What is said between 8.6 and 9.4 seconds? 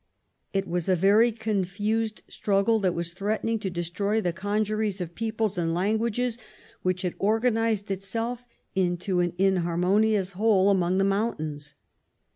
into an